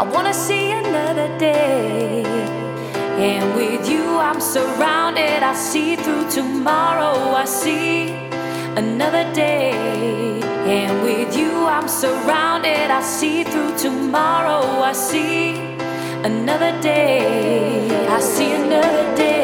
I 0.00 0.04
wanna 0.04 0.32
see 0.32 0.70
another 0.70 1.26
day. 1.38 2.22
And 3.18 3.56
with 3.56 3.90
you, 3.90 4.16
I'm 4.16 4.40
surrounded. 4.40 5.42
I 5.42 5.52
see 5.54 5.96
through 5.96 6.30
tomorrow. 6.30 7.34
I 7.34 7.44
see 7.44 8.10
another 8.76 9.24
day. 9.34 9.72
And 10.76 11.02
with 11.02 11.36
you, 11.36 11.66
I'm 11.66 11.88
surrounded. 11.88 12.92
I 12.92 13.02
see 13.02 13.42
through 13.42 13.76
tomorrow. 13.76 14.62
I 14.82 14.92
see 14.92 15.56
another 16.22 16.80
day. 16.80 18.06
I 18.06 18.20
see 18.20 18.52
another 18.52 19.16
day. 19.16 19.37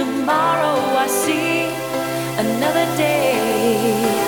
Tomorrow 0.00 0.96
I 0.96 1.06
see 1.08 1.68
another 2.38 2.86
day. 2.96 4.19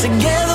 Together 0.00 0.49